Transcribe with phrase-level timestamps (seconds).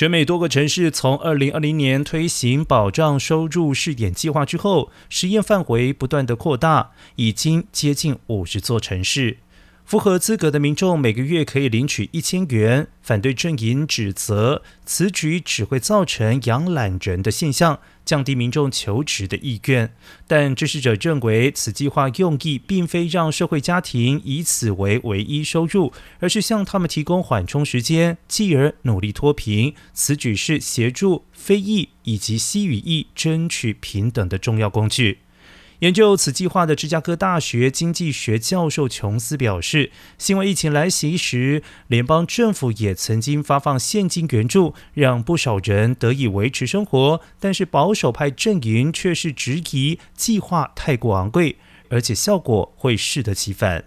[0.00, 9.36] 全美多个城市从二零二零年推行保障收入试点计划之后，实验范围不断的扩大，已经接近五十座城市。
[9.90, 12.86] 符合资格的民众每个月可以领取一千元。
[13.02, 19.92] 反对阵营指责此举只会造成养懒人的现象，降低民众求职的意愿。
[20.28, 29.74] 但支持者认为，此计划用意并非让社会家庭以此为唯一收入，而是向他们提供缓冲时间，继而努力脱贫。
[29.92, 35.18] 此举是协助非裔以及西语裔争取平等的重要工具。
[35.80, 47.22] 研究此计划的芝加哥大学经济学教授琼斯表示，新冠疫情来袭时，联邦政府也曾经发放现金援助，让不少人得以维持生活。
[47.38, 51.56] 但是保守派阵营却是质疑计划太过昂贵，
[51.88, 53.84] 而且效果会适得其反。